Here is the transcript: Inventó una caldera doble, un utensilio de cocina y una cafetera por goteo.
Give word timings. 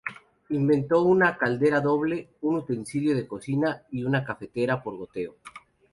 Inventó 0.49 1.03
una 1.03 1.37
caldera 1.37 1.79
doble, 1.79 2.29
un 2.41 2.55
utensilio 2.55 3.13
de 3.15 3.27
cocina 3.27 3.83
y 3.91 4.03
una 4.03 4.25
cafetera 4.25 4.81
por 4.81 4.97
goteo. 4.97 5.35